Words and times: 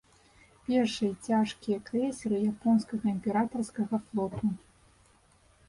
Першыя 0.69 1.11
цяжкія 1.31 1.77
крэйсеры 1.91 2.37
японскага 2.53 3.05
імператарскага 3.15 4.03
флоту. 4.09 4.53